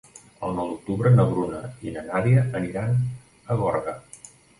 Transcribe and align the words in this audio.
El 0.45 0.53
nou 0.59 0.69
d'octubre 0.69 1.11
na 1.17 1.25
Bruna 1.33 1.59
i 1.89 1.93
na 1.97 2.03
Nàdia 2.07 2.47
aniran 2.61 2.97
a 2.97 3.59
Gorga. 3.61 3.95